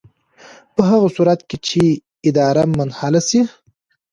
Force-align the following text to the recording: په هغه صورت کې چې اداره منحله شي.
په 0.75 0.81
هغه 0.89 1.07
صورت 1.15 1.39
کې 1.49 1.57
چې 1.67 1.81
اداره 2.29 2.63
منحله 2.77 3.21
شي. 3.29 3.41